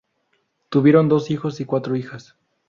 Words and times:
Tuvieron 0.69 1.09
dos 1.09 1.29
hijos 1.29 1.59
y 1.61 1.65
cuatro 1.65 1.95
hijas. 1.95 2.35